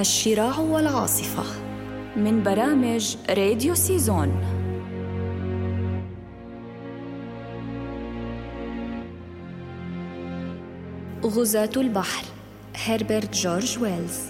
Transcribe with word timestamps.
الشراع 0.00 0.58
والعاصفة 0.58 1.44
من 2.16 2.42
برامج 2.42 3.16
راديو 3.30 3.74
سيزون. 3.74 4.30
غزاة 11.24 11.70
البحر 11.76 12.24
هربرت 12.76 13.34
جورج 13.34 13.78
ويلز. 13.78 14.20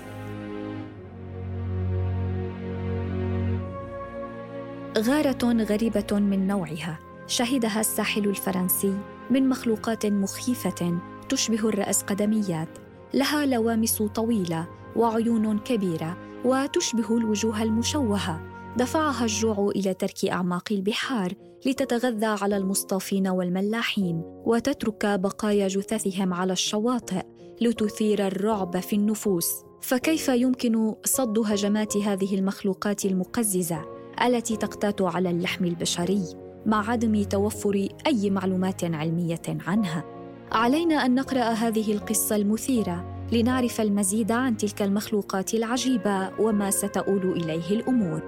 غارة 4.98 5.45
غريبة 5.45 6.06
من 6.12 6.46
نوعها 6.46 6.98
شهدها 7.27 7.80
الساحل 7.80 8.28
الفرنسي 8.28 8.98
من 9.30 9.48
مخلوقات 9.48 10.06
مخيفة 10.06 10.98
تشبه 11.28 11.69
الرأس 11.69 12.02
قدميات. 12.02 12.69
لها 13.14 13.46
لوامس 13.46 14.02
طويلة 14.02 14.68
وعيون 14.96 15.59
كبيرة 15.59 16.16
وتشبه 16.45 17.16
الوجوه 17.16 17.62
المشوهة. 17.62 18.41
دفعها 18.77 19.24
الجوع 19.24 19.68
إلى 19.77 19.95
ترك 19.95 20.24
أعماق 20.24 20.68
البحار 20.70 21.32
لتتغذى 21.66 22.27
على 22.27 22.56
المصطافين 22.56 23.28
والملاحين 23.28 24.22
وتترك 24.24 25.06
بقايا 25.06 25.69
جثثهم 25.69 26.34
على 26.34 26.52
الشواطئ 26.52 27.22
لتثير 27.60 28.27
الرعب 28.27 28.80
في 28.80 28.96
النفوس. 28.96 29.50
فكيف 29.80 30.28
يمكن 30.28 30.94
صد 31.05 31.38
هجمات 31.38 31.96
هذه 31.96 32.34
المخلوقات 32.34 33.05
المقززة 33.05 33.84
التي 34.24 34.56
تقتات 34.56 35.02
على 35.02 35.30
اللحم 35.30 35.64
البشري 35.64 36.22
مع 36.66 36.91
عدم 36.91 37.22
توفر 37.22 37.88
أي 38.06 38.30
معلومات 38.30 38.84
علمية 38.84 39.42
عنها؟ 39.48 40.05
علينا 40.53 40.95
أن 40.95 41.15
نقرأ 41.15 41.43
هذه 41.43 41.93
القصة 41.93 42.37
المثيرة 42.37 43.05
لنعرف 43.33 43.81
المزيد 43.81 44.33
عن 44.33 44.56
تلك 44.56 44.83
المخلوقات 44.83 45.55
العجيبة 45.55 46.41
وما 46.41 46.70
ستؤول 46.70 47.33
إليه 47.33 47.70
الأمور. 47.70 48.23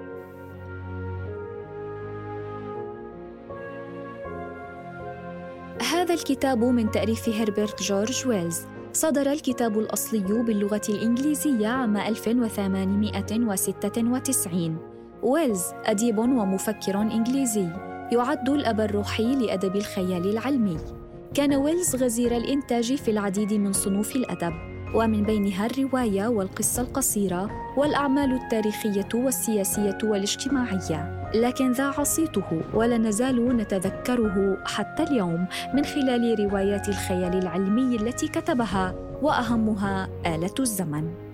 هذا 5.91 6.13
الكتاب 6.13 6.63
من 6.63 6.91
تأليف 6.91 7.29
هربرت 7.29 7.83
جورج 7.83 8.27
ويلز. 8.27 8.61
صدر 8.93 9.31
الكتاب 9.31 9.79
الأصلي 9.79 10.43
باللغة 10.43 10.81
الإنجليزية 10.89 11.67
عام 11.67 11.97
1896 11.97 14.77
ويلز 15.23 15.63
أديب 15.85 16.17
ومفكر 16.17 17.01
إنجليزي 17.01 17.67
يعد 18.11 18.49
الأب 18.49 18.81
الروحي 18.81 19.35
لأدب 19.35 19.75
الخيال 19.75 20.29
العلمي. 20.29 20.77
كان 21.33 21.53
ويلز 21.53 21.95
غزير 21.95 22.37
الإنتاج 22.37 22.95
في 22.95 23.11
العديد 23.11 23.53
من 23.53 23.73
صنوف 23.73 24.15
الأدب 24.15 24.53
ومن 24.95 25.23
بينها 25.23 25.65
الرواية 25.65 26.27
والقصة 26.27 26.81
القصيرة 26.81 27.49
والأعمال 27.77 28.33
التاريخية 28.33 29.09
والسياسية 29.13 29.97
والاجتماعية. 30.03 31.31
لكن 31.35 31.71
ذاع 31.71 32.03
صيته 32.03 32.61
ولا 32.73 32.97
نزال 32.97 33.57
نتذكره 33.57 34.57
حتى 34.65 35.03
اليوم 35.03 35.47
من 35.73 35.85
خلال 35.85 36.39
روايات 36.39 36.89
الخيال 36.89 37.37
العلمي 37.37 37.95
التي 37.95 38.27
كتبها 38.27 38.95
وأهمها 39.21 40.09
آلة 40.25 40.55
الزمن. 40.59 41.26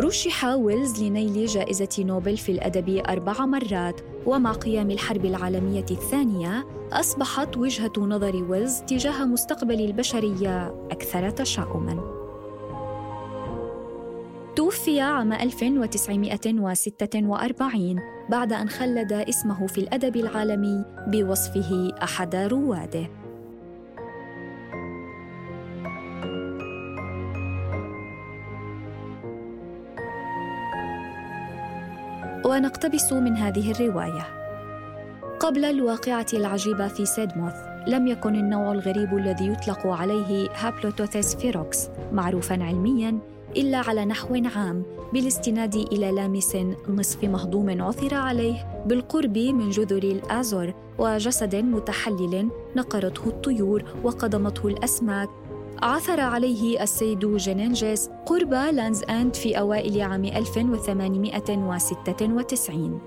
رشح 0.00 0.44
ويلز 0.44 1.02
لنيل 1.02 1.46
جائزة 1.46 1.88
نوبل 1.98 2.36
في 2.36 2.52
الأدب 2.52 3.02
أربع 3.08 3.46
مرات 3.46 4.00
ومع 4.26 4.52
قيام 4.52 4.90
الحرب 4.90 5.24
العالمية 5.24 5.86
الثانية 5.90 6.66
أصبحت 6.92 7.56
وجهة 7.56 7.92
نظر 7.98 8.44
ويلز 8.48 8.80
تجاه 8.80 9.24
مستقبل 9.24 9.80
البشرية 9.80 10.86
أكثر 10.90 11.30
تشاؤماً. 11.30 12.20
توفي 14.56 15.00
عام 15.00 15.32
1946 15.32 18.00
بعد 18.30 18.52
أن 18.52 18.68
خلد 18.68 19.12
اسمه 19.12 19.66
في 19.66 19.78
الأدب 19.78 20.16
العالمي 20.16 20.84
بوصفه 21.06 21.92
أحد 22.02 22.34
رواده 22.34 23.19
ونقتبس 32.50 33.12
من 33.12 33.36
هذه 33.36 33.70
الرواية. 33.70 34.26
قبل 35.40 35.64
الواقعة 35.64 36.26
العجيبة 36.34 36.88
في 36.88 37.06
سيدموث 37.06 37.54
لم 37.86 38.06
يكن 38.06 38.34
النوع 38.34 38.72
الغريب 38.72 39.16
الذي 39.16 39.48
يطلق 39.48 39.86
عليه 39.86 40.48
Haploteuthis 40.54 41.36
ferox 41.36 41.88
معروفا 42.12 42.64
علميا 42.64 43.18
إلا 43.56 43.78
على 43.78 44.04
نحو 44.04 44.42
عام 44.56 44.82
بالاستناد 45.12 45.74
إلى 45.74 46.12
لامس 46.12 46.56
نصف 46.88 47.24
مهضوم 47.24 47.82
عثر 47.82 48.14
عليه 48.14 48.82
بالقرب 48.86 49.38
من 49.38 49.70
جزر 49.70 50.02
الآزور 50.02 50.74
وجسد 50.98 51.56
متحلل 51.56 52.48
نقرته 52.76 53.26
الطيور 53.26 53.84
وقضمته 54.02 54.68
الأسماك 54.68 55.28
عثر 55.82 56.20
عليه 56.20 56.82
السيد 56.82 57.36
جينينجيس 57.36 58.10
قرب 58.26 58.54
Land's 58.54 59.02
End 59.02 59.34
في 59.34 59.58
أوائل 59.58 60.00
عام 60.00 60.24
1896 60.24 63.00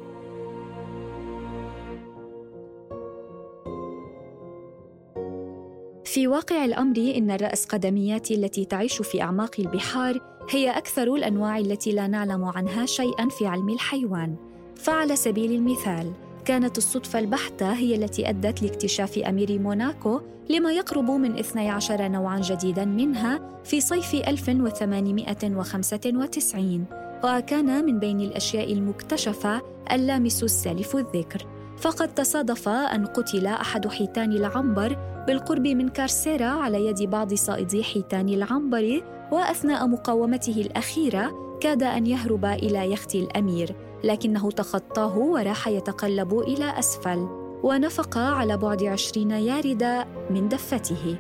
في 6.06 6.28
واقع 6.28 6.66
الأمر 6.66 6.98
إن 6.98 7.32
الرأس 7.32 7.66
قدميات 7.66 8.32
التي 8.32 8.66
تعيش 8.66 9.02
في 9.02 9.22
أعماق 9.22 9.56
البحار 9.60 10.20
هي 10.50 10.70
أكثر 10.70 11.16
الأنواع 11.16 11.58
التي 11.58 11.92
لا 11.92 12.08
نعلم 12.08 12.46
عنها 12.46 12.86
شيئا 12.86 13.30
في 13.30 13.48
علم 13.48 13.70
الحيوان. 13.70 14.36
فعلى 14.76 15.16
سبيل 15.16 15.52
المثال 15.52 16.14
كانت 16.46 16.78
الصدفة 16.78 17.20
البحتة 17.20 17.74
هي 17.74 17.96
التي 17.96 18.30
أدت 18.30 18.62
لاكتشاف 18.62 19.18
أمير 19.18 19.60
موناكو 19.60 20.22
لما 20.50 20.72
يقرب 20.72 21.12
من 21.12 21.40
12 21.40 22.08
نوعاً 22.08 22.40
جديداً 22.40 22.86
منها 22.86 23.62
في 23.64 23.82
صيف 23.82 24.16
1895 24.16 26.86
وكان 27.24 27.86
من 27.86 28.00
بين 28.00 28.22
الأشياء 28.22 28.74
المكتشفة 28.74 29.62
اللامس 29.92 30.44
السالف 30.44 30.96
الذكر. 30.96 31.46
فقد 31.78 32.14
تصادف 32.14 32.70
أن 32.70 33.06
قتل 33.06 33.48
أحد 33.48 33.88
حيتان 33.88 34.32
العنبر 34.32 34.98
بالقرب 35.28 35.68
من 35.68 35.90
كارسيرا 35.90 36.46
على 36.46 36.86
يد 36.86 37.04
بعض 37.04 37.34
صائدي 37.34 37.84
حيتان 37.84 38.30
العنبر 38.30 39.04
وأثناء 39.32 39.88
مقاومته 39.88 40.62
الأخيرة 40.62 41.53
كاد 41.64 41.84
أن 41.84 42.08
يهرب 42.08 42.46
إلى 42.46 42.92
يخت 42.92 43.16
الأمير 43.16 43.76
لكنه 44.04 44.52
تخطاه 44.52 45.18
وراح 45.18 45.68
يتقلب 45.68 46.40
إلى 46.40 46.80
أسفل 46.80 47.28
ونفق 47.64 48.18
على 48.18 48.58
بعد 48.58 48.84
عشرين 48.84 49.32
ياردة 49.32 50.08
من 50.30 50.50
دفته. 50.50 51.18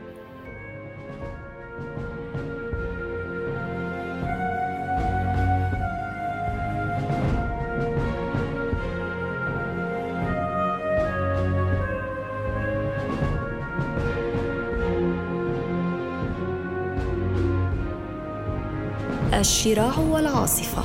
الشراع 19.39 19.99
والعاصفة 19.99 20.83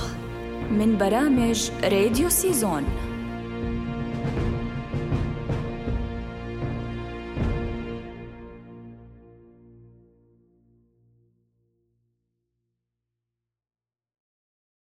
من 0.71 0.99
برامج 0.99 1.71
راديو 1.85 2.29
سيزون. 2.29 3.08